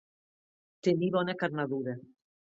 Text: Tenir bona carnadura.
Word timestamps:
Tenir 0.87 1.09
bona 1.15 1.35
carnadura. 1.43 1.95